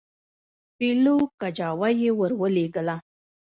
[0.77, 2.95] پیلو کجاوه یې ورولېږله.